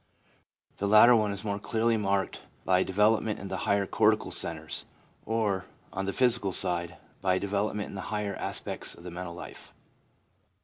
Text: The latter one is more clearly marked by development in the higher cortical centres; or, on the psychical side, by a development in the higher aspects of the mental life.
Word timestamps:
The 0.77 0.87
latter 0.87 1.15
one 1.15 1.31
is 1.31 1.43
more 1.45 1.59
clearly 1.59 1.95
marked 1.95 2.41
by 2.65 2.81
development 2.81 3.37
in 3.37 3.49
the 3.49 3.57
higher 3.69 3.85
cortical 3.85 4.31
centres; 4.31 4.85
or, 5.27 5.67
on 5.93 6.07
the 6.07 6.11
psychical 6.11 6.51
side, 6.53 6.97
by 7.21 7.35
a 7.35 7.39
development 7.39 7.89
in 7.89 7.93
the 7.93 8.01
higher 8.09 8.35
aspects 8.37 8.95
of 8.95 9.03
the 9.03 9.11
mental 9.11 9.35
life. 9.35 9.75